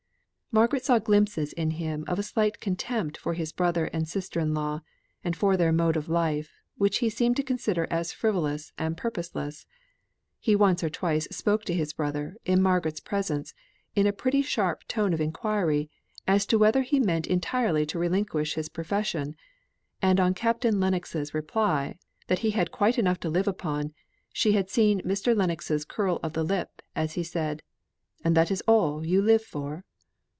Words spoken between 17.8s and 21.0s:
to relinquish his profession; and on Captain